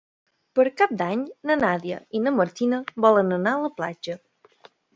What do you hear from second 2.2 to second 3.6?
na Martina volen anar